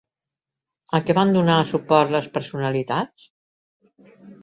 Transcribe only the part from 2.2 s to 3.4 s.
personalitats?